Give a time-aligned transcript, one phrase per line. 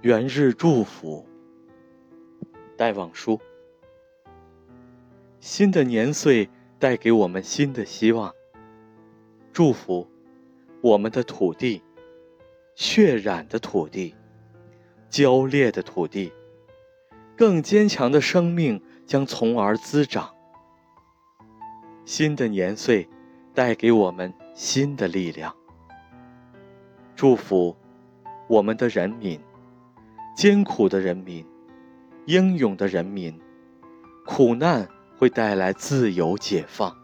[0.00, 1.26] 元日祝福，
[2.76, 3.40] 戴望舒。
[5.40, 8.32] 新的年岁带给我们新的希望。
[9.52, 10.08] 祝福
[10.80, 11.82] 我们的土地，
[12.76, 14.14] 血染的土地，
[15.10, 16.32] 焦裂的土地，
[17.36, 20.32] 更坚强的生命将从而滋长。
[22.04, 23.08] 新的年岁
[23.52, 25.52] 带给我们新的力量。
[27.16, 27.76] 祝福
[28.46, 29.40] 我们的人民。
[30.38, 31.44] 艰苦的人民，
[32.26, 33.36] 英勇的人民，
[34.24, 36.96] 苦难会带来自由解放。